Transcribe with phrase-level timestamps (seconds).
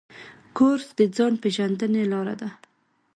[0.57, 2.49] کورس د ځان پېژندنې لاره ده.